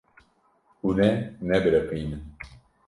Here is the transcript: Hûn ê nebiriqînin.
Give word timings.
Hûn 0.81 0.97
ê 1.09 1.11
nebiriqînin. 1.47 2.23